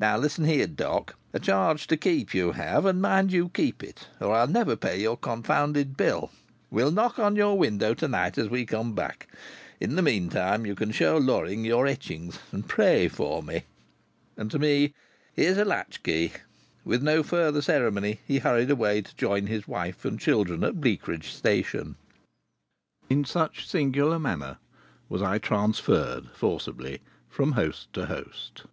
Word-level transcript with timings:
Now 0.00 0.16
listen 0.16 0.46
here, 0.46 0.66
Doc! 0.66 1.14
A 1.32 1.38
charge 1.38 1.86
to 1.86 1.96
keep 1.96 2.34
you 2.34 2.50
have, 2.50 2.84
and 2.86 3.00
mind 3.00 3.32
you 3.32 3.50
keep 3.50 3.84
it, 3.84 4.08
or 4.20 4.34
I'll 4.34 4.48
never 4.48 4.74
pay 4.74 5.00
your 5.00 5.16
confounded 5.16 5.96
bill. 5.96 6.32
We'll 6.72 6.90
knock 6.90 7.20
on 7.20 7.34
the 7.34 7.54
window 7.54 7.94
to 7.94 8.08
night 8.08 8.36
as 8.36 8.48
we 8.48 8.66
come 8.66 8.96
back. 8.96 9.28
In 9.78 9.94
the 9.94 10.02
meantime 10.02 10.66
you 10.66 10.74
can 10.74 10.90
show 10.90 11.16
Loring 11.18 11.64
your 11.64 11.86
etchings, 11.86 12.40
and 12.50 12.66
pray 12.66 13.06
for 13.06 13.44
me." 13.44 13.62
And 14.36 14.50
to 14.50 14.58
me: 14.58 14.92
"Here's 15.34 15.56
a 15.56 15.64
latchkey." 15.64 16.32
With 16.84 17.00
no 17.00 17.22
further 17.22 17.62
ceremony 17.62 18.18
he 18.26 18.38
hurried 18.40 18.72
away 18.72 19.02
to 19.02 19.14
join 19.16 19.46
his 19.46 19.68
wife 19.68 20.04
and 20.04 20.18
children 20.18 20.64
at 20.64 20.80
Bleakridge 20.80 21.30
Station. 21.32 21.94
In 23.08 23.24
such 23.24 23.68
singular 23.68 24.18
manner 24.18 24.58
was 25.08 25.22
I 25.22 25.38
transferred 25.38 26.28
forcibly 26.34 27.02
from 27.28 27.52
host 27.52 27.92
to 27.92 28.06
host. 28.06 28.64